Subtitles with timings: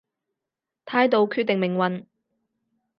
[0.85, 2.07] 態度決定命運